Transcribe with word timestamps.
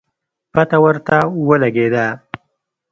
پته 0.53 0.77
ورته 0.83 1.17
ولګېده 1.47 2.05